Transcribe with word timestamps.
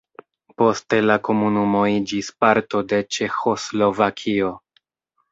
Poste 0.59 0.97
la 1.09 1.17
komunumo 1.27 1.83
iĝis 1.95 2.29
parto 2.43 2.81
de 2.93 2.99
Ĉeĥoslovakio. 3.17 4.49